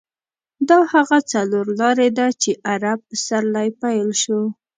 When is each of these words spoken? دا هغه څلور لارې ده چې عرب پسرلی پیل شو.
دا 0.69 0.79
هغه 0.93 1.17
څلور 1.31 1.65
لارې 1.79 2.07
ده 2.17 2.27
چې 2.41 2.51
عرب 2.71 2.99
پسرلی 3.09 3.67
پیل 3.81 4.09
شو. 4.21 4.39